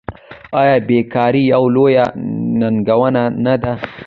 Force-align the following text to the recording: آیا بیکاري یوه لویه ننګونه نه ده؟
آیا 0.59 0.75
بیکاري 0.87 1.41
یوه 1.53 1.67
لویه 1.75 2.05
ننګونه 2.59 3.23
نه 3.43 3.53
ده؟ 3.61 3.73